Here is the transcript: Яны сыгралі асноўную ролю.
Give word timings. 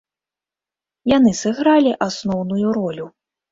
Яны 1.17 1.31
сыгралі 1.41 1.91
асноўную 2.07 2.67
ролю. 2.81 3.05